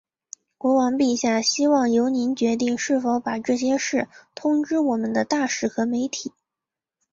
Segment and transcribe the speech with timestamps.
[0.57, 6.33] 国王陛下希望由您决定是否把这些事通知我们的大使和媒体。